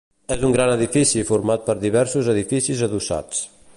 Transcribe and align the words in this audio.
És 0.35 0.45
un 0.47 0.53
gran 0.55 0.71
edifici 0.75 1.21
format 1.29 1.67
per 1.67 1.75
diversos 1.83 2.31
edificis 2.35 2.83
adossats. 2.89 3.45